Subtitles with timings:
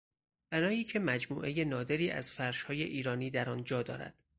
[0.51, 4.15] بنایی که مجموعهی نادری از فرشهای ایرانی در آن جا دارد